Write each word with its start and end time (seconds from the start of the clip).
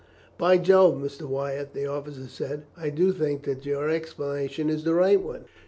"By 0.35 0.57
Jove! 0.57 0.95
Mr. 0.95 1.27
Wyatt," 1.27 1.75
the 1.75 1.85
officer 1.85 2.27
said, 2.27 2.63
"I 2.75 2.89
do 2.89 3.11
think 3.13 3.43
that 3.43 3.67
your 3.67 3.87
explanation 3.87 4.67
is 4.67 4.83
the 4.83 4.95
right 4.95 5.21
one. 5.21 5.45